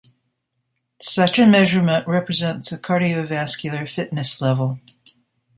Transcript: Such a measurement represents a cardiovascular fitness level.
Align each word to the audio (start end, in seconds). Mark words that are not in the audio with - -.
Such 0.99 1.37
a 1.37 1.45
measurement 1.45 2.07
represents 2.07 2.71
a 2.71 2.79
cardiovascular 2.79 3.87
fitness 3.87 4.41
level. 4.41 4.79